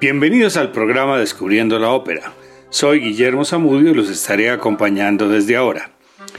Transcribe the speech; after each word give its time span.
Bienvenidos 0.00 0.56
al 0.56 0.70
programa 0.70 1.18
Descubriendo 1.18 1.76
la 1.80 1.90
Ópera. 1.90 2.32
Soy 2.70 3.00
Guillermo 3.00 3.44
Zamudio 3.44 3.90
y 3.90 3.94
los 3.94 4.08
estaré 4.08 4.48
acompañando 4.48 5.28
desde 5.28 5.56
ahora. 5.56 5.90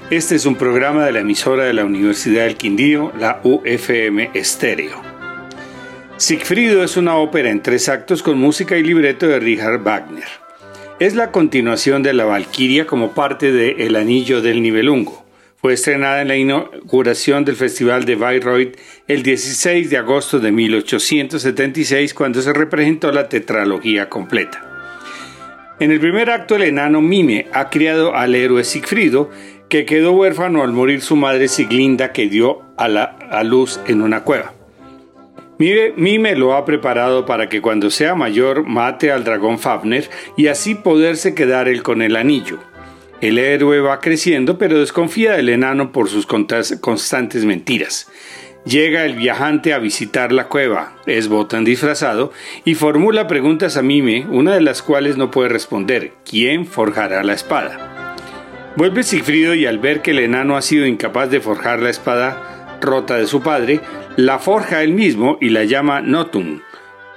Este 0.09 0.35
es 0.35 0.45
un 0.45 0.55
programa 0.55 1.03
de 1.03 1.11
la 1.11 1.19
emisora 1.19 1.65
de 1.65 1.73
la 1.73 1.83
Universidad 1.83 2.45
del 2.45 2.55
Quindío, 2.55 3.11
la 3.19 3.41
UFM 3.43 4.31
Estéreo. 4.33 5.01
Sigfrido 6.15 6.85
es 6.85 6.95
una 6.95 7.17
ópera 7.17 7.49
en 7.49 7.61
tres 7.61 7.89
actos 7.89 8.23
con 8.23 8.39
música 8.39 8.77
y 8.77 8.83
libreto 8.83 9.27
de 9.27 9.41
Richard 9.41 9.83
Wagner. 9.83 10.29
Es 11.01 11.15
la 11.15 11.33
continuación 11.33 12.01
de 12.01 12.13
La 12.13 12.23
Valquiria 12.23 12.87
como 12.87 13.11
parte 13.11 13.51
de 13.51 13.85
El 13.85 13.97
Anillo 13.97 14.41
del 14.41 14.61
Nibelungo. 14.61 15.25
Fue 15.57 15.73
estrenada 15.73 16.21
en 16.21 16.29
la 16.29 16.37
inauguración 16.37 17.43
del 17.43 17.57
Festival 17.57 18.05
de 18.05 18.15
Bayreuth 18.15 18.77
el 19.09 19.23
16 19.23 19.89
de 19.89 19.97
agosto 19.97 20.39
de 20.39 20.51
1876 20.51 22.13
cuando 22.13 22.43
se 22.43 22.53
representó 22.53 23.11
la 23.11 23.27
tetralogía 23.27 24.07
completa. 24.07 24.63
En 25.79 25.91
el 25.91 25.99
primer 25.99 26.29
acto 26.29 26.57
el 26.57 26.61
enano 26.61 27.01
Mime 27.01 27.47
ha 27.51 27.71
criado 27.71 28.15
al 28.15 28.35
héroe 28.35 28.63
Sigfrido 28.63 29.31
que 29.67 29.87
quedó 29.87 30.11
huérfano 30.11 30.61
al 30.61 30.73
morir 30.73 31.01
su 31.01 31.15
madre 31.15 31.47
Siglinda 31.47 32.11
que 32.11 32.29
dio 32.29 32.61
a, 32.77 32.87
la, 32.87 33.03
a 33.31 33.43
luz 33.43 33.79
en 33.87 34.03
una 34.03 34.23
cueva. 34.23 34.53
Mime 35.57 36.35
lo 36.35 36.53
ha 36.53 36.63
preparado 36.63 37.25
para 37.25 37.49
que 37.49 37.61
cuando 37.61 37.89
sea 37.89 38.13
mayor 38.13 38.67
mate 38.67 39.11
al 39.11 39.23
dragón 39.23 39.57
Fafner 39.57 40.07
y 40.37 40.47
así 40.47 40.75
poderse 40.75 41.33
quedar 41.33 41.67
él 41.67 41.81
con 41.81 42.03
el 42.03 42.15
anillo. 42.15 42.59
El 43.21 43.39
héroe 43.39 43.81
va 43.81 43.99
creciendo, 43.99 44.59
pero 44.59 44.79
desconfía 44.79 45.33
del 45.33 45.49
enano 45.49 45.91
por 45.91 46.09
sus 46.09 46.27
constantes 46.27 47.43
mentiras. 47.43 48.07
Llega 48.65 49.05
el 49.05 49.15
viajante 49.15 49.73
a 49.73 49.79
visitar 49.79 50.31
la 50.31 50.47
cueva, 50.47 50.97
es 51.05 51.29
Botan 51.29 51.63
disfrazado, 51.63 52.31
y 52.65 52.75
formula 52.75 53.25
preguntas 53.25 53.77
a 53.77 53.81
Mime, 53.81 54.27
una 54.29 54.53
de 54.53 54.61
las 54.61 54.81
cuales 54.81 55.15
no 55.15 55.31
puede 55.31 55.49
responder, 55.49 56.13
¿quién 56.29 56.65
forjará 56.65 57.23
la 57.23 57.33
espada? 57.33 58.15
Vuelve 58.75 59.03
Sigfrido 59.03 59.55
y 59.55 59.65
al 59.65 59.79
ver 59.79 60.01
que 60.01 60.11
el 60.11 60.19
enano 60.19 60.57
ha 60.57 60.61
sido 60.61 60.85
incapaz 60.85 61.29
de 61.31 61.39
forjar 61.39 61.81
la 61.81 61.89
espada 61.89 62.77
rota 62.81 63.17
de 63.17 63.27
su 63.27 63.41
padre, 63.41 63.79
la 64.17 64.39
forja 64.39 64.83
él 64.83 64.93
mismo 64.93 65.37
y 65.41 65.49
la 65.49 65.63
llama 65.63 66.01
Notum, 66.01 66.61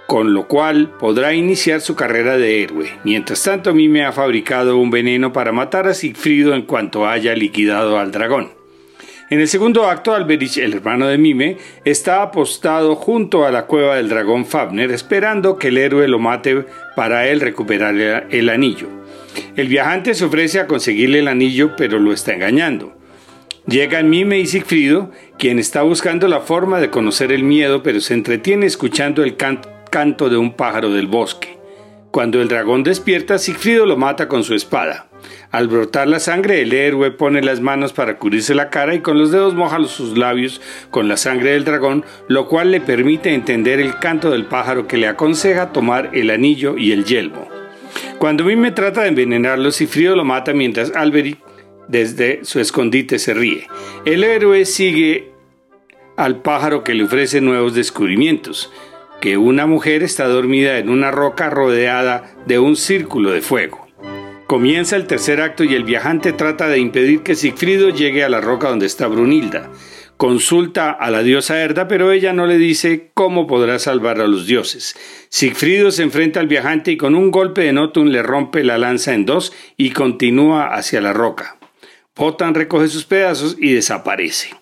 con 0.07 0.35
lo 0.35 0.47
cual 0.47 0.91
podrá 0.99 1.35
iniciar 1.35 1.81
su 1.81 1.95
carrera 1.95 2.37
de 2.37 2.63
héroe. 2.63 2.91
Mientras 3.05 3.43
tanto, 3.43 3.75
Mime 3.75 4.05
ha 4.05 4.13
fabricado 4.13 4.77
un 4.77 4.91
veneno 4.91 5.33
para 5.33 5.53
matar 5.53 5.89
a 5.89 5.95
Sigfrido 5.95 6.55
en 6.55 6.63
cuanto 6.63 7.07
haya 7.07 7.35
liquidado 7.35 7.99
al 7.99 8.13
dragón. 8.13 8.62
En 9.33 9.41
el 9.41 9.49
segundo 9.49 9.89
acto, 9.89 10.15
Alberich, 10.15 10.59
el 10.59 10.75
hermano 10.75 11.07
de 11.07 11.17
Mime, 11.17 11.57
está 11.87 12.21
apostado 12.21 12.95
junto 12.95 13.47
a 13.47 13.51
la 13.51 13.65
cueva 13.65 13.97
del 13.97 14.11
dragón 14.11 14.45
Fafner, 14.45 14.91
esperando 14.91 15.57
que 15.57 15.69
el 15.69 15.79
héroe 15.79 16.07
lo 16.07 16.19
mate 16.19 16.67
para 16.97 17.27
él 17.27 17.41
recuperar 17.41 18.27
el 18.29 18.51
anillo. 18.51 18.89
El 19.57 19.69
viajante 19.69 20.13
se 20.13 20.27
ofrece 20.27 20.61
a 20.61 20.67
conseguirle 20.67 21.21
el 21.21 21.29
anillo, 21.29 21.77
pero 21.79 21.99
lo 21.99 22.13
está 22.13 22.35
engañando. 22.35 22.93
Llegan 23.67 24.11
Mime 24.11 24.39
y 24.39 24.45
Sigfrido, 24.45 25.11
quien 25.39 25.59
está 25.59 25.81
buscando 25.81 26.29
la 26.29 26.41
forma 26.41 26.79
de 26.79 26.91
conocer 26.91 27.33
el 27.33 27.43
miedo, 27.43 27.83
pero 27.83 28.01
se 28.01 28.13
entretiene 28.13 28.67
escuchando 28.67 29.25
el 29.25 29.39
canto 29.39 29.71
canto 29.93 30.29
de 30.29 30.37
un 30.39 30.53
pájaro 30.55 30.91
del 30.91 31.07
bosque. 31.07 31.62
Cuando 32.13 32.43
el 32.43 32.49
dragón 32.49 32.83
despierta, 32.83 33.39
Sigfrido 33.39 33.87
lo 33.87 33.97
mata 33.97 34.29
con 34.29 34.45
su 34.45 34.55
espada. 34.55 35.07
Al 35.51 35.67
brotar 35.67 36.09
la 36.09 36.21
sangre, 36.21 36.61
el 36.61 36.75
héroe 36.75 37.11
pone 37.11 37.41
las 37.41 37.63
manos 37.63 37.95
para 37.95 38.19
cubrirse 38.19 38.55
la 38.55 38.69
cara 38.69 38.95
y 38.95 39.01
con 39.01 39.19
los 39.19 39.33
dedos 39.33 39.55
moja 39.55 39.83
sus 39.85 40.19
labios 40.19 40.61
con 40.91 41.09
la 41.09 41.17
sangre 41.17 41.53
del 41.53 41.65
dragón, 41.65 42.05
lo 42.29 42.49
cual 42.49 42.71
le 42.71 42.83
permite 42.83 43.33
entender 43.33 43.81
el 43.81 43.99
canto 43.99 44.31
del 44.31 44.45
pájaro 44.45 44.87
que 44.87 44.99
le 44.99 45.09
aconseja 45.09 45.73
tomar 45.73 46.11
el 46.13 46.29
anillo 46.29 46.77
y 46.77 46.93
el 46.93 47.07
yelmo. 47.07 47.49
Cuando 48.19 48.45
Mime 48.45 48.73
trata 48.73 49.03
de 49.03 49.09
envenenarlo, 49.09 49.71
Sigfrido 49.71 50.15
lo 50.15 50.27
mata 50.27 50.53
mientras 50.53 50.95
Alberic 50.95 51.39
desde 51.89 52.45
su 52.45 52.61
escondite 52.61 53.19
se 53.19 53.33
ríe. 53.33 53.69
El 54.05 54.23
héroe 54.23 54.67
sigue 54.67 55.33
al 56.19 56.43
pájaro 56.43 56.85
que 56.85 56.93
le 56.93 57.05
ofrece 57.05 57.41
nuevos 57.41 57.75
descubrimientos 57.75 58.71
que 59.23 59.37
una 59.37 59.67
mujer 59.67 60.03
está 60.03 60.27
dormida 60.27 60.79
en 60.79 60.91
una 60.91 61.13
roca 61.13 61.49
rodeada 61.49 62.35
de 62.45 62.59
un 62.59 62.75
círculo 62.75 63.31
de 63.31 63.41
fuego. 63.41 63.87
Comienza 64.49 64.97
el 64.97 65.07
tercer 65.07 65.41
acto 65.41 65.63
y 65.63 65.75
el 65.77 65.85
viajante 65.85 66.33
trata 66.33 66.67
de 66.67 66.81
impedir 66.81 67.23
que 67.23 67.37
Sigfrido 67.37 67.91
llegue 67.91 68.25
a 68.25 68.29
la 68.29 68.41
roca 68.41 68.69
donde 68.69 68.87
está 68.87 69.07
Brunilda. 69.07 69.71
Consulta 70.17 70.91
a 70.91 71.09
la 71.13 71.23
diosa 71.23 71.63
Herda, 71.63 71.87
pero 71.87 72.11
ella 72.11 72.33
no 72.33 72.47
le 72.47 72.59
dice 72.59 73.13
cómo 73.15 73.47
podrá 73.47 73.79
salvar 73.79 74.21
a 74.21 74.27
los 74.27 74.49
dioses. 74.49 74.97
Sigfrido 75.29 75.93
se 75.93 76.03
enfrenta 76.03 76.41
al 76.41 76.49
viajante 76.49 76.91
y 76.91 76.97
con 76.97 77.15
un 77.15 77.31
golpe 77.31 77.61
de 77.61 77.73
Notun 77.73 78.11
le 78.11 78.25
rompe 78.25 78.65
la 78.65 78.77
lanza 78.77 79.15
en 79.15 79.25
dos 79.25 79.53
y 79.77 79.91
continúa 79.91 80.75
hacia 80.75 81.01
la 81.01 81.13
roca. 81.13 81.59
Potan 82.13 82.55
recoge 82.55 82.89
sus 82.89 83.05
pedazos 83.05 83.57
y 83.57 83.73
desaparece. 83.73 84.62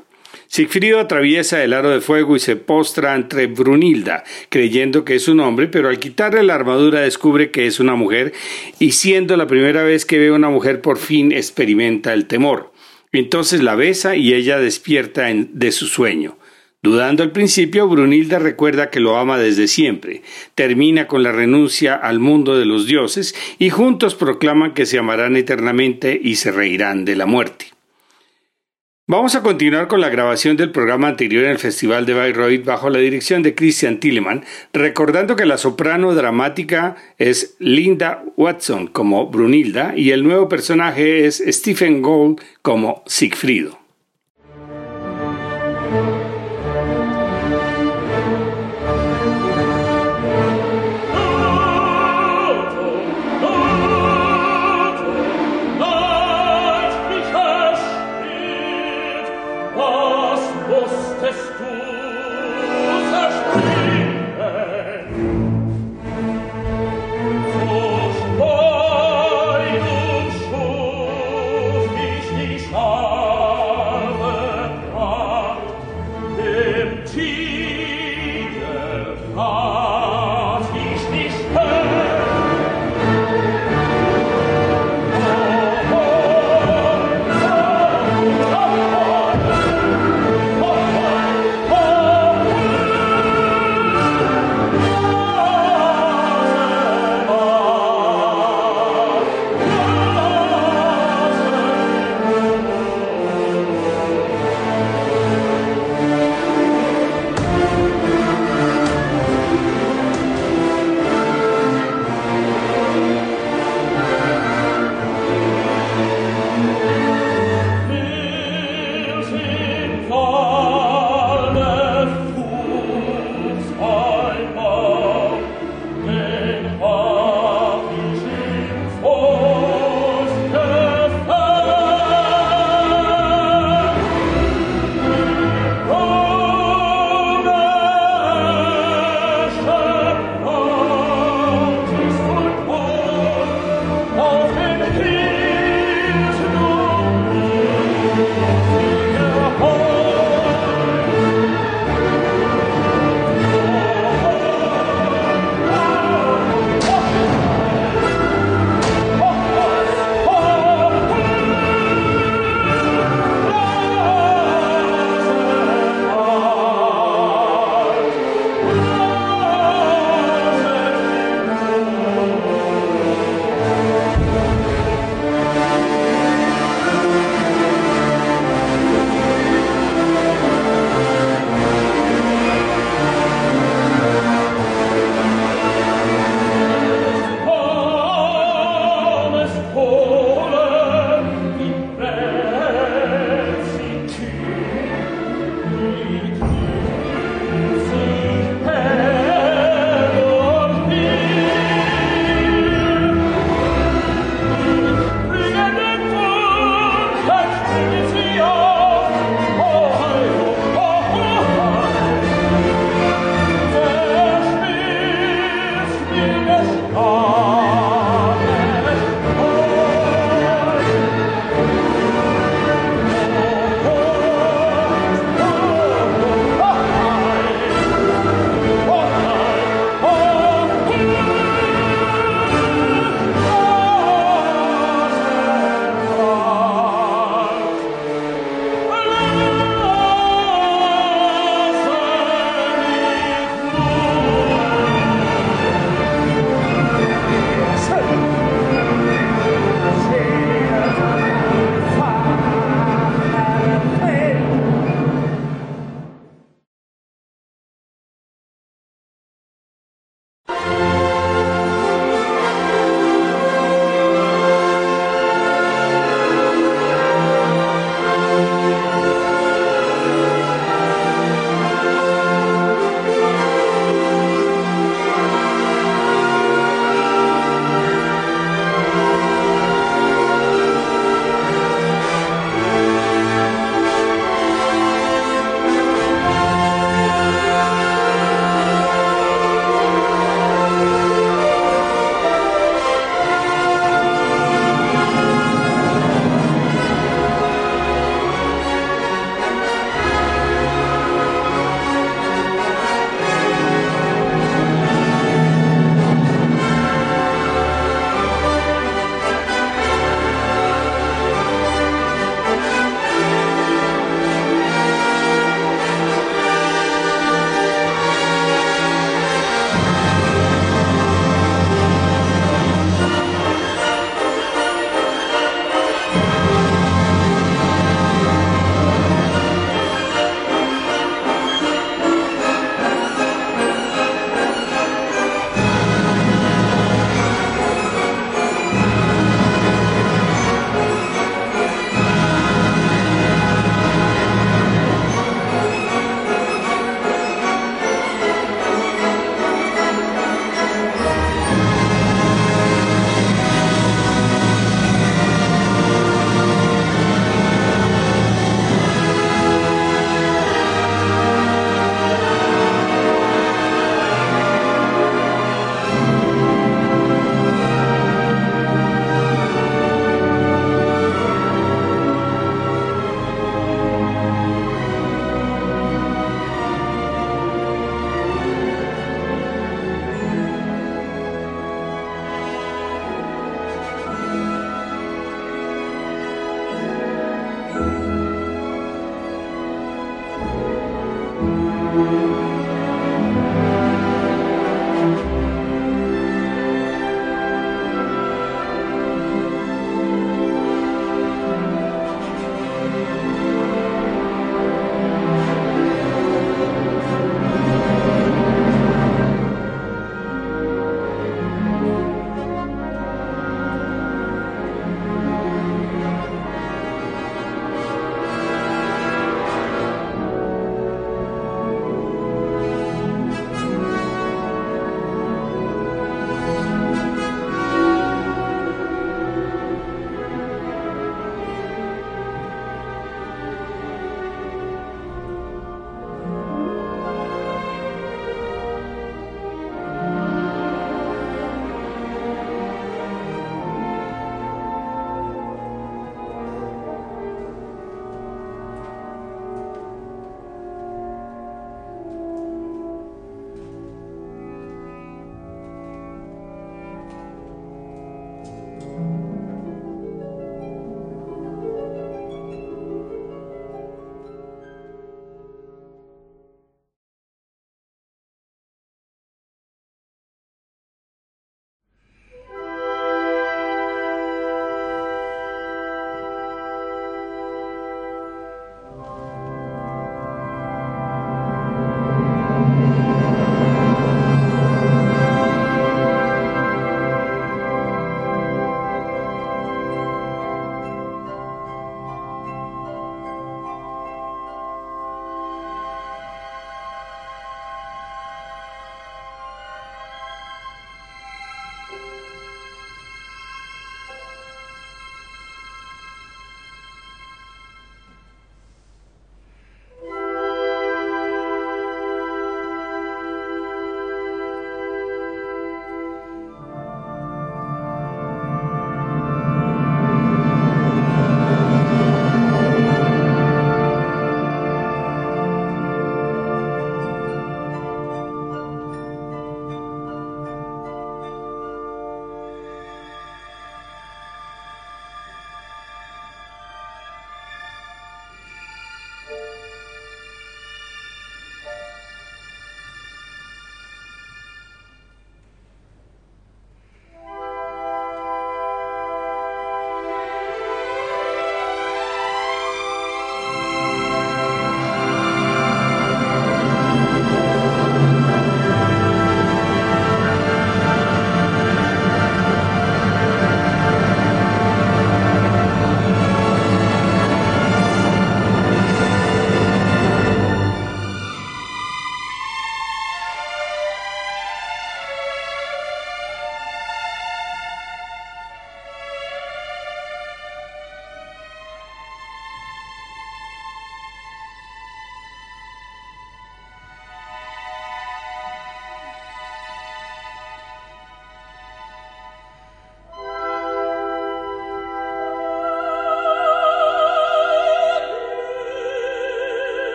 Sigfrido 0.52 0.98
atraviesa 0.98 1.62
el 1.62 1.72
aro 1.72 1.90
de 1.90 2.00
fuego 2.00 2.34
y 2.34 2.40
se 2.40 2.56
postra 2.56 3.14
ante 3.14 3.46
Brunilda, 3.46 4.24
creyendo 4.48 5.04
que 5.04 5.14
es 5.14 5.28
un 5.28 5.38
hombre, 5.38 5.68
pero 5.68 5.88
al 5.88 6.00
quitarle 6.00 6.42
la 6.42 6.56
armadura 6.56 7.02
descubre 7.02 7.52
que 7.52 7.68
es 7.68 7.78
una 7.78 7.94
mujer 7.94 8.32
y 8.80 8.90
siendo 8.90 9.36
la 9.36 9.46
primera 9.46 9.84
vez 9.84 10.04
que 10.04 10.18
ve 10.18 10.30
a 10.30 10.32
una 10.32 10.50
mujer 10.50 10.80
por 10.80 10.98
fin 10.98 11.30
experimenta 11.30 12.12
el 12.12 12.26
temor. 12.26 12.72
Entonces 13.12 13.62
la 13.62 13.76
besa 13.76 14.16
y 14.16 14.34
ella 14.34 14.58
despierta 14.58 15.28
de 15.32 15.70
su 15.70 15.86
sueño. 15.86 16.36
Dudando 16.82 17.22
al 17.22 17.30
principio, 17.30 17.86
Brunilda 17.86 18.40
recuerda 18.40 18.90
que 18.90 18.98
lo 18.98 19.18
ama 19.18 19.38
desde 19.38 19.68
siempre, 19.68 20.22
termina 20.56 21.06
con 21.06 21.22
la 21.22 21.30
renuncia 21.30 21.94
al 21.94 22.18
mundo 22.18 22.58
de 22.58 22.64
los 22.64 22.88
dioses 22.88 23.36
y 23.60 23.70
juntos 23.70 24.16
proclaman 24.16 24.74
que 24.74 24.84
se 24.84 24.98
amarán 24.98 25.36
eternamente 25.36 26.20
y 26.20 26.34
se 26.34 26.50
reirán 26.50 27.04
de 27.04 27.14
la 27.14 27.26
muerte. 27.26 27.66
Vamos 29.12 29.34
a 29.34 29.42
continuar 29.42 29.88
con 29.88 30.00
la 30.00 30.08
grabación 30.08 30.56
del 30.56 30.70
programa 30.70 31.08
anterior 31.08 31.42
en 31.42 31.50
el 31.50 31.58
Festival 31.58 32.06
de 32.06 32.14
Bayreuth 32.14 32.64
bajo 32.64 32.90
la 32.90 33.00
dirección 33.00 33.42
de 33.42 33.56
Christian 33.56 33.98
Tilleman, 33.98 34.44
recordando 34.72 35.34
que 35.34 35.46
la 35.46 35.58
soprano 35.58 36.14
dramática 36.14 36.94
es 37.18 37.56
Linda 37.58 38.22
Watson 38.36 38.86
como 38.86 39.26
Brunilda 39.26 39.94
y 39.96 40.12
el 40.12 40.22
nuevo 40.22 40.48
personaje 40.48 41.26
es 41.26 41.42
Stephen 41.44 42.02
Gould 42.02 42.40
como 42.62 43.02
Sigfrido. 43.04 43.79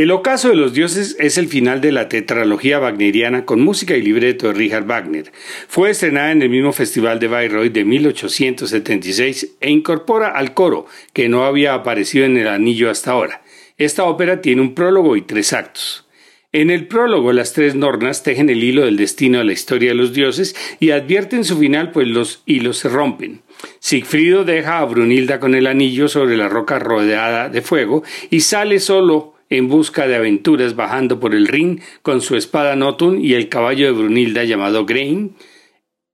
El 0.00 0.12
ocaso 0.12 0.48
de 0.48 0.56
los 0.56 0.72
dioses 0.72 1.14
es 1.18 1.36
el 1.36 1.46
final 1.46 1.82
de 1.82 1.92
la 1.92 2.08
tetralogía 2.08 2.78
wagneriana 2.78 3.44
con 3.44 3.60
música 3.60 3.98
y 3.98 4.00
libreto 4.00 4.46
de 4.46 4.54
Richard 4.54 4.86
Wagner. 4.86 5.30
Fue 5.68 5.90
estrenada 5.90 6.32
en 6.32 6.40
el 6.40 6.48
mismo 6.48 6.72
Festival 6.72 7.20
de 7.20 7.28
Bayreuth 7.28 7.70
de 7.70 7.84
1876 7.84 9.56
e 9.60 9.70
incorpora 9.70 10.30
al 10.30 10.54
coro, 10.54 10.86
que 11.12 11.28
no 11.28 11.44
había 11.44 11.74
aparecido 11.74 12.24
en 12.24 12.38
el 12.38 12.48
anillo 12.48 12.88
hasta 12.88 13.10
ahora. 13.10 13.42
Esta 13.76 14.04
ópera 14.04 14.40
tiene 14.40 14.62
un 14.62 14.74
prólogo 14.74 15.16
y 15.16 15.20
tres 15.20 15.52
actos. 15.52 16.08
En 16.50 16.70
el 16.70 16.88
prólogo, 16.88 17.34
las 17.34 17.52
tres 17.52 17.74
nornas 17.74 18.22
tejen 18.22 18.48
el 18.48 18.64
hilo 18.64 18.86
del 18.86 18.96
destino 18.96 19.40
de 19.40 19.44
la 19.44 19.52
historia 19.52 19.90
de 19.90 19.96
los 19.96 20.14
dioses 20.14 20.56
y 20.80 20.92
advierten 20.92 21.44
su 21.44 21.58
final, 21.58 21.92
pues 21.92 22.08
los 22.08 22.42
hilos 22.46 22.78
se 22.78 22.88
rompen. 22.88 23.42
Sigfrido 23.80 24.44
deja 24.44 24.78
a 24.78 24.84
Brunilda 24.86 25.40
con 25.40 25.54
el 25.54 25.66
anillo 25.66 26.08
sobre 26.08 26.38
la 26.38 26.48
roca 26.48 26.78
rodeada 26.78 27.50
de 27.50 27.60
fuego 27.60 28.02
y 28.30 28.40
sale 28.40 28.80
solo 28.80 29.29
en 29.50 29.68
busca 29.68 30.06
de 30.06 30.16
aventuras 30.16 30.76
bajando 30.76 31.20
por 31.20 31.34
el 31.34 31.48
Rin 31.48 31.82
con 32.02 32.20
su 32.20 32.36
espada 32.36 32.76
Notun 32.76 33.22
y 33.22 33.34
el 33.34 33.48
caballo 33.48 33.86
de 33.86 33.92
Brunilda 33.92 34.44
llamado 34.44 34.86
Grain, 34.86 35.34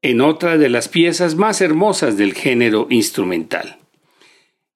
en 0.03 0.21
otra 0.21 0.59
de 0.59 0.69
las 0.69 0.89
piezas 0.89 1.37
más 1.37 1.61
hermosas 1.61 2.17
del 2.17 2.33
género 2.33 2.87
instrumental. 2.91 3.79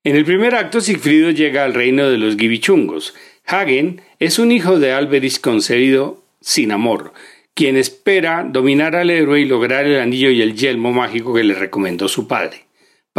En 0.05 0.17
el 0.17 0.25
primer 0.25 0.55
acto, 0.55 0.81
Sigfrido 0.81 1.31
llega 1.31 1.65
al 1.65 1.75
reino 1.75 2.09
de 2.09 2.19
los 2.19 2.37
Gibichungos. 2.37 3.15
Hagen 3.47 4.01
es 4.19 4.39
un 4.39 4.51
hijo 4.53 4.79
de 4.79 4.93
Alberich 4.93 5.41
concebido 5.41 6.23
sin 6.41 6.73
amor, 6.73 7.13
quien 7.55 7.77
espera 7.77 8.47
dominar 8.49 8.97
al 8.97 9.11
héroe 9.11 9.41
y 9.41 9.45
lograr 9.45 9.85
el 9.87 10.01
anillo 10.01 10.31
y 10.31 10.41
el 10.41 10.55
yelmo 10.55 10.93
mágico 10.93 11.35
que 11.35 11.45
le 11.45 11.55
recomendó 11.55 12.09
su 12.09 12.27
padre. 12.27 12.65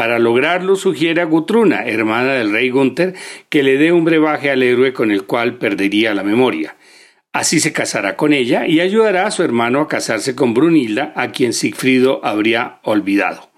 Para 0.01 0.17
lograrlo 0.17 0.75
sugiere 0.77 1.21
a 1.21 1.25
Gutruna, 1.25 1.85
hermana 1.85 2.33
del 2.33 2.51
rey 2.51 2.71
Gunther, 2.71 3.13
que 3.49 3.61
le 3.61 3.77
dé 3.77 3.91
un 3.91 4.03
brebaje 4.03 4.49
al 4.49 4.63
héroe 4.63 4.93
con 4.93 5.11
el 5.11 5.25
cual 5.25 5.59
perdería 5.59 6.15
la 6.15 6.23
memoria. 6.23 6.75
Así 7.33 7.59
se 7.59 7.71
casará 7.71 8.17
con 8.17 8.33
ella 8.33 8.65
y 8.65 8.79
ayudará 8.79 9.27
a 9.27 9.29
su 9.29 9.43
hermano 9.43 9.79
a 9.79 9.87
casarse 9.87 10.33
con 10.33 10.55
Brunilda, 10.55 11.13
a 11.15 11.31
quien 11.31 11.53
Sigfrido 11.53 12.19
habría 12.23 12.79
olvidado. 12.81 13.51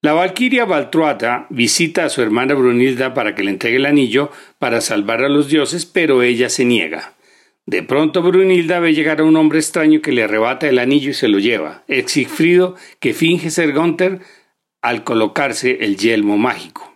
La 0.00 0.14
valquiria 0.14 0.64
Valtruata 0.64 1.46
visita 1.48 2.06
a 2.06 2.08
su 2.08 2.22
hermana 2.22 2.54
Brunilda 2.54 3.14
para 3.14 3.36
que 3.36 3.44
le 3.44 3.50
entregue 3.50 3.76
el 3.76 3.86
anillo 3.86 4.32
para 4.58 4.80
salvar 4.80 5.22
a 5.22 5.28
los 5.28 5.46
dioses, 5.46 5.86
pero 5.86 6.24
ella 6.24 6.48
se 6.48 6.64
niega. 6.64 7.12
De 7.66 7.84
pronto 7.84 8.20
Brunilda 8.20 8.80
ve 8.80 8.94
llegar 8.94 9.20
a 9.20 9.24
un 9.24 9.36
hombre 9.36 9.60
extraño 9.60 10.02
que 10.02 10.10
le 10.10 10.24
arrebata 10.24 10.68
el 10.68 10.80
anillo 10.80 11.10
y 11.10 11.14
se 11.14 11.28
lo 11.28 11.38
lleva. 11.38 11.84
Es 11.86 12.10
Sigfrido, 12.10 12.74
que 12.98 13.14
finge 13.14 13.50
ser 13.50 13.72
Gunther 13.72 14.22
al 14.82 15.04
colocarse 15.04 15.78
el 15.80 15.96
yelmo 15.96 16.36
mágico. 16.36 16.92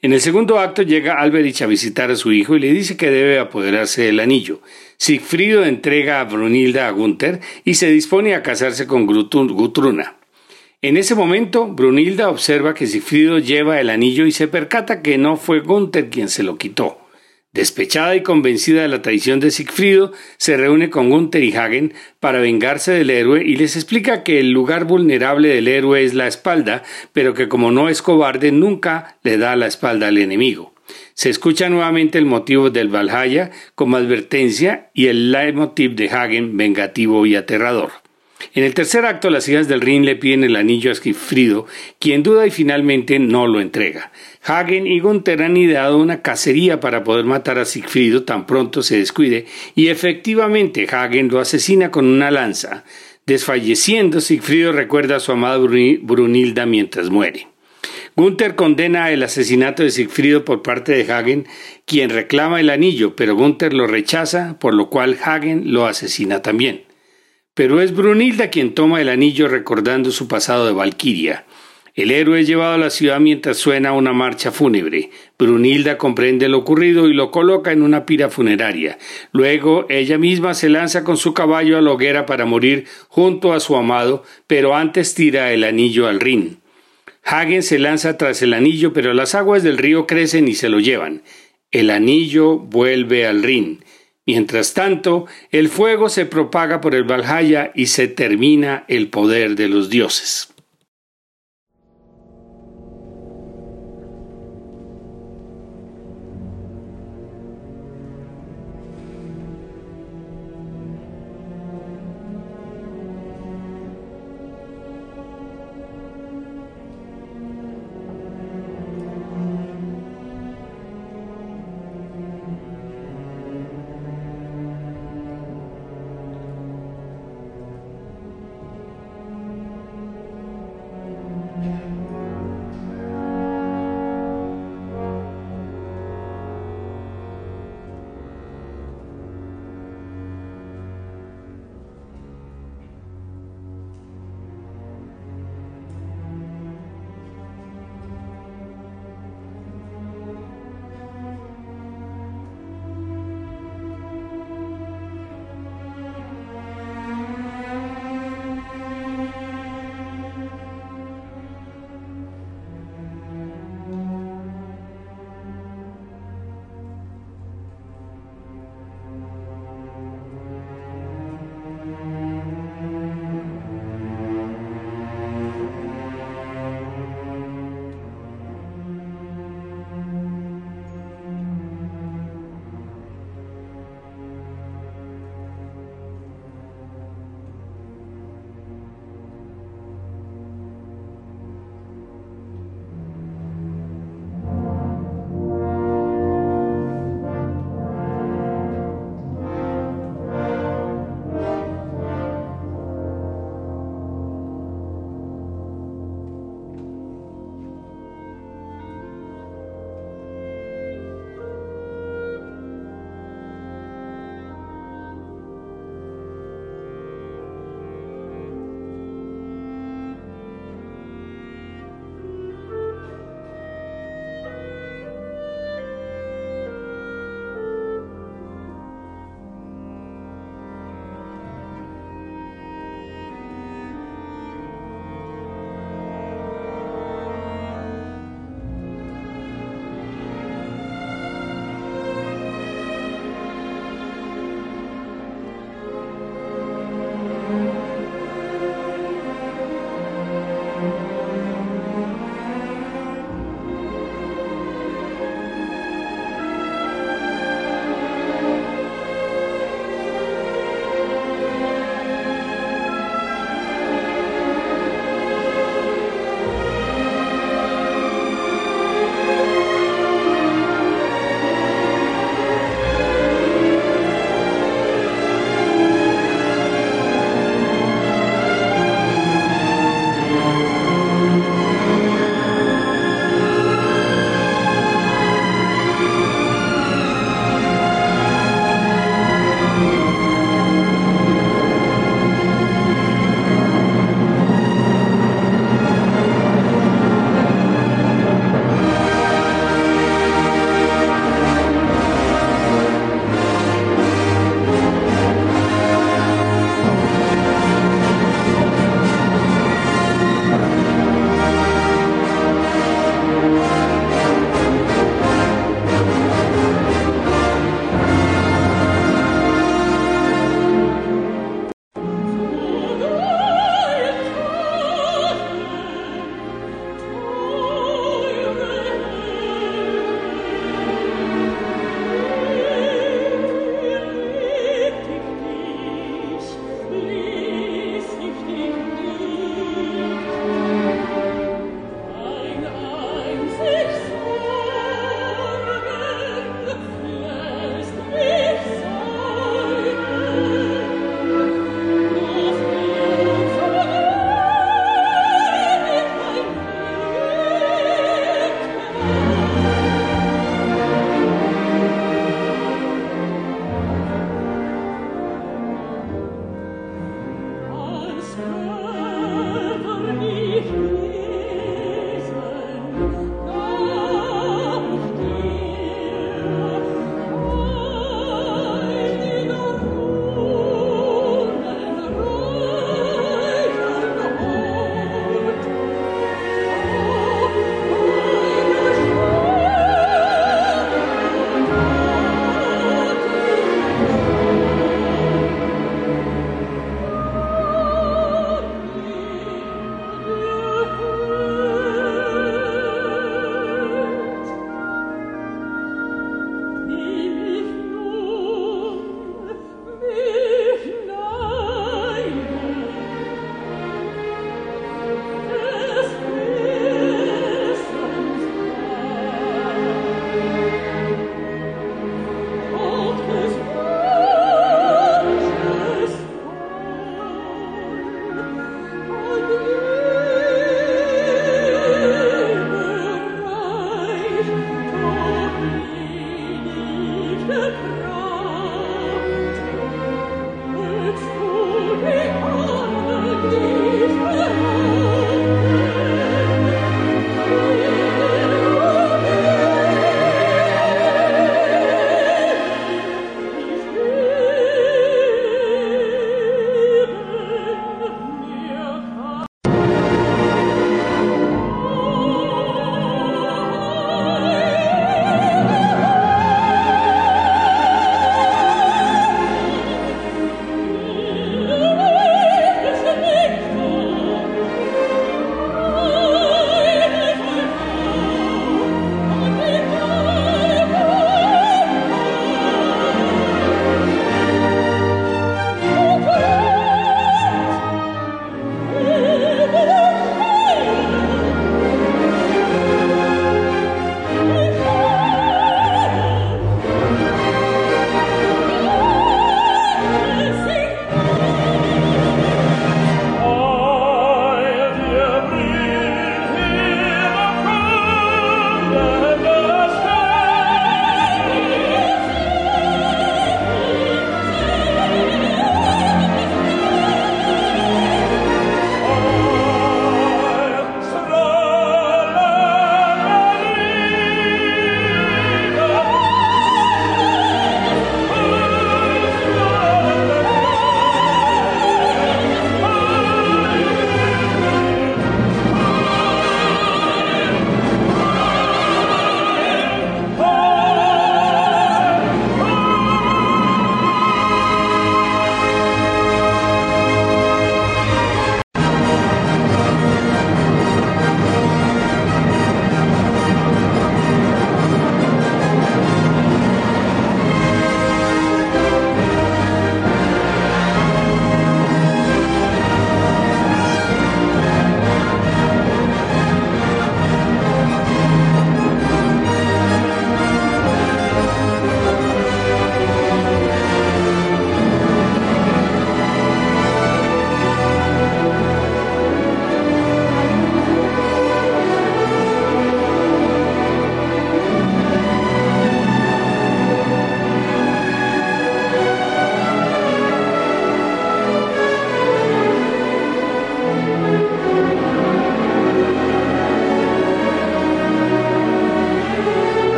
En 0.00 0.12
el 0.12 0.20
segundo 0.20 0.58
acto 0.58 0.82
llega 0.82 1.20
Alberich 1.20 1.62
a 1.62 1.66
visitar 1.66 2.10
a 2.10 2.16
su 2.16 2.32
hijo 2.32 2.56
y 2.56 2.60
le 2.60 2.72
dice 2.72 2.96
que 2.96 3.10
debe 3.10 3.38
apoderarse 3.38 4.02
del 4.02 4.20
anillo. 4.20 4.60
Sigfrido 4.96 5.64
entrega 5.64 6.20
a 6.20 6.24
Brunilda 6.24 6.88
a 6.88 6.90
Gunther 6.90 7.40
y 7.64 7.74
se 7.74 7.90
dispone 7.90 8.34
a 8.34 8.42
casarse 8.42 8.86
con 8.86 9.06
Gutruna. 9.06 10.16
En 10.82 10.96
ese 10.96 11.14
momento, 11.14 11.68
Brunilda 11.68 12.28
observa 12.28 12.74
que 12.74 12.88
Sigfrido 12.88 13.38
lleva 13.38 13.80
el 13.80 13.90
anillo 13.90 14.26
y 14.26 14.32
se 14.32 14.48
percata 14.48 15.02
que 15.02 15.18
no 15.18 15.36
fue 15.36 15.60
Gunther 15.60 16.10
quien 16.10 16.28
se 16.28 16.42
lo 16.42 16.58
quitó. 16.58 17.01
Despechada 17.52 18.16
y 18.16 18.22
convencida 18.22 18.80
de 18.80 18.88
la 18.88 19.02
traición 19.02 19.38
de 19.38 19.50
Sigfrido, 19.50 20.12
se 20.38 20.56
reúne 20.56 20.88
con 20.88 21.10
Gunther 21.10 21.44
y 21.44 21.54
Hagen 21.54 21.92
para 22.18 22.40
vengarse 22.40 22.92
del 22.92 23.10
héroe 23.10 23.42
y 23.44 23.56
les 23.56 23.76
explica 23.76 24.22
que 24.22 24.40
el 24.40 24.52
lugar 24.52 24.86
vulnerable 24.86 25.48
del 25.48 25.68
héroe 25.68 26.02
es 26.02 26.14
la 26.14 26.26
espalda, 26.26 26.82
pero 27.12 27.34
que 27.34 27.48
como 27.48 27.70
no 27.70 27.90
es 27.90 28.00
cobarde 28.00 28.52
nunca 28.52 29.18
le 29.22 29.36
da 29.36 29.54
la 29.54 29.66
espalda 29.66 30.08
al 30.08 30.16
enemigo. 30.16 30.72
Se 31.12 31.28
escucha 31.28 31.68
nuevamente 31.68 32.16
el 32.16 32.24
motivo 32.24 32.70
del 32.70 32.88
Valhalla 32.88 33.50
como 33.74 33.98
advertencia 33.98 34.90
y 34.94 35.08
el 35.08 35.30
leitmotiv 35.30 35.94
de 35.94 36.08
Hagen 36.08 36.56
vengativo 36.56 37.26
y 37.26 37.36
aterrador. 37.36 38.01
En 38.54 38.64
el 38.64 38.74
tercer 38.74 39.04
acto, 39.04 39.30
las 39.30 39.48
hijas 39.48 39.68
del 39.68 39.80
Rin 39.80 40.04
le 40.04 40.16
piden 40.16 40.44
el 40.44 40.56
anillo 40.56 40.90
a 40.90 40.94
Sigfrido, 40.94 41.66
quien 41.98 42.22
duda 42.22 42.46
y 42.46 42.50
finalmente 42.50 43.18
no 43.18 43.46
lo 43.46 43.60
entrega. 43.60 44.12
Hagen 44.44 44.86
y 44.86 45.00
Gunther 45.00 45.42
han 45.42 45.56
ideado 45.56 45.98
una 45.98 46.22
cacería 46.22 46.80
para 46.80 47.04
poder 47.04 47.24
matar 47.24 47.58
a 47.58 47.64
Sigfrido 47.64 48.24
tan 48.24 48.46
pronto 48.46 48.82
se 48.82 48.98
descuide, 48.98 49.46
y 49.74 49.88
efectivamente 49.88 50.86
Hagen 50.90 51.28
lo 51.28 51.40
asesina 51.40 51.90
con 51.90 52.06
una 52.06 52.30
lanza. 52.30 52.84
Desfalleciendo, 53.26 54.20
Sigfrido 54.20 54.72
recuerda 54.72 55.16
a 55.16 55.20
su 55.20 55.32
amada 55.32 55.58
Brunilda 55.58 56.66
mientras 56.66 57.10
muere. 57.10 57.46
Gunther 58.14 58.56
condena 58.56 59.10
el 59.10 59.22
asesinato 59.22 59.82
de 59.82 59.90
Sigfrido 59.90 60.44
por 60.44 60.62
parte 60.62 60.92
de 60.92 61.10
Hagen, 61.10 61.46
quien 61.86 62.10
reclama 62.10 62.60
el 62.60 62.68
anillo, 62.68 63.16
pero 63.16 63.36
Gunther 63.36 63.72
lo 63.72 63.86
rechaza, 63.86 64.58
por 64.58 64.74
lo 64.74 64.90
cual 64.90 65.18
Hagen 65.22 65.72
lo 65.72 65.86
asesina 65.86 66.42
también. 66.42 66.82
Pero 67.54 67.82
es 67.82 67.94
Brunilda 67.94 68.48
quien 68.48 68.74
toma 68.74 69.02
el 69.02 69.10
anillo 69.10 69.46
recordando 69.46 70.10
su 70.10 70.26
pasado 70.26 70.66
de 70.66 70.72
Valquiria. 70.72 71.44
El 71.94 72.10
héroe 72.10 72.40
es 72.40 72.46
llevado 72.46 72.72
a 72.72 72.78
la 72.78 72.88
ciudad 72.88 73.20
mientras 73.20 73.58
suena 73.58 73.92
una 73.92 74.14
marcha 74.14 74.50
fúnebre. 74.50 75.10
Brunilda 75.38 75.98
comprende 75.98 76.48
lo 76.48 76.56
ocurrido 76.56 77.06
y 77.08 77.12
lo 77.12 77.30
coloca 77.30 77.70
en 77.70 77.82
una 77.82 78.06
pira 78.06 78.30
funeraria. 78.30 78.96
Luego 79.32 79.84
ella 79.90 80.16
misma 80.16 80.54
se 80.54 80.70
lanza 80.70 81.04
con 81.04 81.18
su 81.18 81.34
caballo 81.34 81.76
a 81.76 81.82
la 81.82 81.90
hoguera 81.90 82.24
para 82.24 82.46
morir 82.46 82.86
junto 83.08 83.52
a 83.52 83.60
su 83.60 83.76
amado, 83.76 84.22
pero 84.46 84.74
antes 84.74 85.14
tira 85.14 85.52
el 85.52 85.64
anillo 85.64 86.08
al 86.08 86.20
Rin. 86.20 86.62
Hagen 87.22 87.62
se 87.62 87.78
lanza 87.78 88.16
tras 88.16 88.40
el 88.40 88.54
anillo, 88.54 88.94
pero 88.94 89.12
las 89.12 89.34
aguas 89.34 89.62
del 89.62 89.76
río 89.76 90.06
crecen 90.06 90.48
y 90.48 90.54
se 90.54 90.70
lo 90.70 90.80
llevan. 90.80 91.22
El 91.70 91.90
anillo 91.90 92.56
vuelve 92.56 93.26
al 93.26 93.42
Rin. 93.42 93.84
Mientras 94.24 94.72
tanto, 94.72 95.26
el 95.50 95.68
fuego 95.68 96.08
se 96.08 96.26
propaga 96.26 96.80
por 96.80 96.94
el 96.94 97.04
Valhalla 97.04 97.72
y 97.74 97.86
se 97.86 98.06
termina 98.06 98.84
el 98.86 99.08
poder 99.08 99.56
de 99.56 99.68
los 99.68 99.90
dioses. 99.90 100.51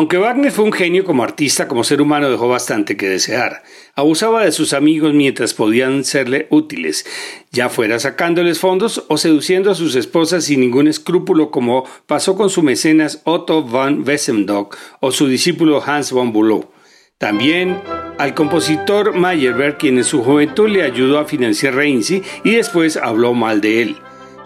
Aunque 0.00 0.16
Wagner 0.16 0.50
fue 0.50 0.64
un 0.64 0.72
genio 0.72 1.04
como 1.04 1.22
artista, 1.22 1.68
como 1.68 1.84
ser 1.84 2.00
humano 2.00 2.30
dejó 2.30 2.48
bastante 2.48 2.96
que 2.96 3.06
desear. 3.06 3.62
Abusaba 3.94 4.42
de 4.42 4.50
sus 4.50 4.72
amigos 4.72 5.12
mientras 5.12 5.52
podían 5.52 6.04
serle 6.04 6.46
útiles, 6.48 7.04
ya 7.50 7.68
fuera 7.68 7.98
sacándoles 7.98 8.58
fondos 8.58 9.04
o 9.08 9.18
seduciendo 9.18 9.70
a 9.70 9.74
sus 9.74 9.96
esposas 9.96 10.44
sin 10.44 10.60
ningún 10.60 10.88
escrúpulo 10.88 11.50
como 11.50 11.84
pasó 12.06 12.34
con 12.34 12.48
su 12.48 12.62
mecenas 12.62 13.20
Otto 13.24 13.62
van 13.62 14.02
Wessendorf 14.08 14.70
o 15.00 15.12
su 15.12 15.26
discípulo 15.26 15.82
Hans 15.84 16.12
von 16.12 16.32
Bülow. 16.32 16.70
También 17.18 17.78
al 18.16 18.32
compositor 18.32 19.14
Meyerbeer, 19.14 19.76
quien 19.76 19.98
en 19.98 20.04
su 20.04 20.22
juventud 20.22 20.70
le 20.70 20.82
ayudó 20.82 21.18
a 21.18 21.26
financiar 21.26 21.74
Reinzi 21.74 22.22
y 22.42 22.52
después 22.52 22.96
habló 22.96 23.34
mal 23.34 23.60
de 23.60 23.82
él. 23.82 23.96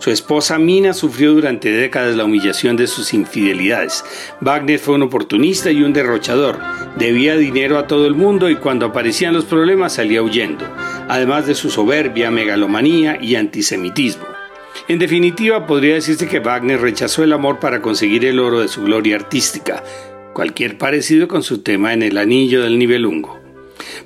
Su 0.04 0.10
esposa 0.10 0.58
Mina 0.58 0.92
sufrió 0.92 1.32
durante 1.32 1.72
décadas 1.72 2.14
la 2.14 2.26
humillación 2.26 2.76
de 2.76 2.86
sus 2.86 3.14
infidelidades. 3.14 4.04
Wagner 4.42 4.78
fue 4.78 4.96
un 4.96 5.02
oportunista 5.04 5.70
y 5.70 5.82
un 5.82 5.94
derrochador. 5.94 6.58
Debía 6.98 7.38
dinero 7.38 7.78
a 7.78 7.86
todo 7.86 8.06
el 8.06 8.14
mundo 8.14 8.50
y 8.50 8.56
cuando 8.56 8.84
aparecían 8.84 9.32
los 9.32 9.46
problemas 9.46 9.94
salía 9.94 10.22
huyendo, 10.22 10.66
además 11.08 11.46
de 11.46 11.54
su 11.54 11.70
soberbia, 11.70 12.30
megalomanía 12.30 13.18
y 13.18 13.36
antisemitismo. 13.36 14.26
En 14.88 14.98
definitiva, 14.98 15.66
podría 15.66 15.94
decirse 15.94 16.28
que 16.28 16.40
Wagner 16.40 16.82
rechazó 16.82 17.24
el 17.24 17.32
amor 17.32 17.58
para 17.58 17.80
conseguir 17.80 18.26
el 18.26 18.40
oro 18.40 18.60
de 18.60 18.68
su 18.68 18.82
gloria 18.82 19.16
artística, 19.16 19.82
cualquier 20.34 20.76
parecido 20.76 21.28
con 21.28 21.42
su 21.42 21.62
tema 21.62 21.94
en 21.94 22.02
el 22.02 22.18
anillo 22.18 22.62
del 22.62 22.78
nivelungo. 22.78 23.40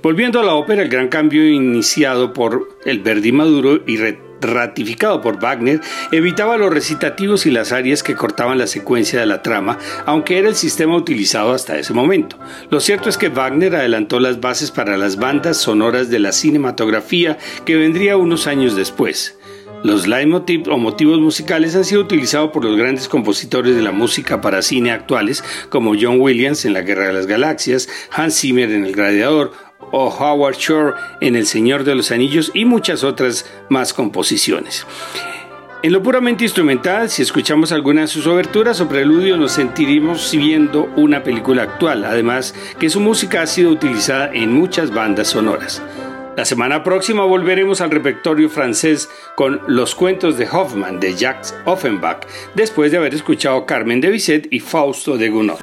Volviendo 0.01 0.38
a 0.38 0.44
la 0.44 0.55
ópera, 0.55 0.82
el 0.82 0.90
gran 0.90 1.09
cambio 1.09 1.44
iniciado 1.44 2.32
por 2.32 2.68
el 2.84 3.01
Verdi 3.01 3.32
Maduro 3.32 3.82
y 3.84 3.96
ratificado 4.41 5.20
por 5.20 5.41
Wagner, 5.41 5.80
evitaba 6.12 6.57
los 6.57 6.72
recitativos 6.72 7.47
y 7.47 7.51
las 7.51 7.72
arias 7.72 8.03
que 8.03 8.14
cortaban 8.14 8.59
la 8.59 8.66
secuencia 8.66 9.20
de 9.20 9.26
la 9.26 9.43
trama, 9.43 9.78
aunque 10.07 10.39
era 10.39 10.49
el 10.49 10.57
sistema 10.57 10.97
utilizado 10.97 11.53
hasta 11.53 11.78
ese 11.78 11.93
momento. 11.93 12.39
Lo 12.70 12.80
cierto 12.80 13.09
es 13.09 13.18
que 13.18 13.28
Wagner 13.28 13.76
adelantó 13.76 14.20
las 14.20 14.41
bases 14.41 14.70
para 14.70 14.97
las 14.97 15.16
bandas 15.16 15.57
sonoras 15.57 16.11
de 16.11 16.18
la 16.18 16.32
cinematografía 16.32 17.39
que 17.64 17.76
vendría 17.76 18.16
unos 18.16 18.47
años 18.47 18.76
después. 18.76 19.39
Los 19.84 20.09
leitmotiv 20.09 20.68
o 20.70 20.76
motivos 20.76 21.20
musicales 21.20 21.76
han 21.76 21.84
sido 21.84 22.01
utilizados 22.01 22.51
por 22.51 22.64
los 22.64 22.76
grandes 22.76 23.07
compositores 23.07 23.76
de 23.76 23.82
la 23.82 23.93
música 23.93 24.41
para 24.41 24.61
cine 24.61 24.91
actuales, 24.91 25.45
como 25.68 25.95
John 25.99 26.20
Williams 26.20 26.64
en 26.64 26.72
La 26.72 26.82
Guerra 26.82 27.07
de 27.07 27.12
las 27.12 27.28
Galaxias, 27.28 27.89
Hans 28.11 28.41
Zimmer 28.41 28.72
en 28.72 28.84
El 28.84 28.93
Gladiador 28.93 29.53
o 29.93 30.09
Howard 30.09 30.57
Shore 30.57 30.95
en 31.20 31.37
El 31.37 31.47
Señor 31.47 31.85
de 31.85 31.95
los 31.95 32.11
Anillos 32.11 32.51
y 32.55 32.64
muchas 32.64 33.05
otras 33.05 33.47
más 33.68 33.93
composiciones. 33.93 34.87
En 35.81 35.93
lo 35.93 36.03
puramente 36.03 36.43
instrumental, 36.43 37.09
si 37.09 37.22
escuchamos 37.22 37.70
alguna 37.70 38.01
de 38.01 38.09
sus 38.09 38.26
oberturas 38.26 38.81
o 38.81 38.89
preludios, 38.89 39.39
nos 39.39 39.53
sentiremos 39.53 40.33
viendo 40.33 40.91
una 40.97 41.22
película 41.22 41.62
actual, 41.62 42.05
además 42.05 42.53
que 42.81 42.91
su 42.91 42.99
música 42.99 43.43
ha 43.43 43.47
sido 43.47 43.70
utilizada 43.70 44.33
en 44.33 44.53
muchas 44.53 44.93
bandas 44.93 45.29
sonoras. 45.29 45.81
La 46.37 46.45
semana 46.45 46.83
próxima 46.83 47.24
volveremos 47.24 47.81
al 47.81 47.93
repertorio 47.93 48.49
francés 48.49 49.09
con 49.37 49.61
Los 49.68 49.95
cuentos 49.95 50.37
de 50.37 50.49
Hoffmann 50.49 50.99
de 50.99 51.14
Jacques 51.14 51.55
Offenbach, 51.64 52.26
después 52.55 52.91
de 52.91 52.99
haber 52.99 53.14
escuchado 53.14 53.64
Carmen 53.64 54.01
de 54.01 54.11
Bizet 54.11 54.49
y 54.51 54.59
Fausto 54.59 55.16
de 55.16 55.29
Gounod. 55.29 55.59